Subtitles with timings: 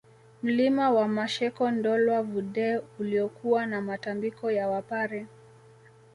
[0.43, 5.27] Mlima wa Masheko Ndolwa Vudee uliokuwa na Matambiko ya Wapare